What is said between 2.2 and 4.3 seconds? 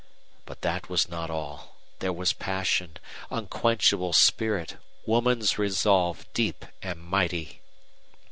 passion, unquenchable